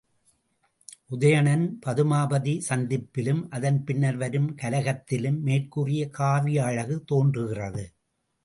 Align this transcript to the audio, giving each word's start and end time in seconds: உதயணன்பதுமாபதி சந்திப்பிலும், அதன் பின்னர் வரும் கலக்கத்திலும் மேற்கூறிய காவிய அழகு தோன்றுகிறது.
உதயணன்பதுமாபதி 1.09 2.53
சந்திப்பிலும், 2.69 3.43
அதன் 3.49 3.83
பின்னர் 3.83 4.17
வரும் 4.17 4.49
கலக்கத்திலும் 4.55 5.39
மேற்கூறிய 5.39 6.09
காவிய 6.09 6.63
அழகு 6.63 7.03
தோன்றுகிறது. 7.03 7.85